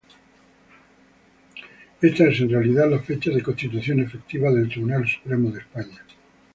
[2.01, 5.91] Esta es, en realidad, la fecha de constitución efectiva del Tribunal Supremo de España.